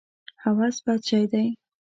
هوس 0.43 0.75
بد 0.85 1.01
شی 1.07 1.23
دی. 1.31 1.45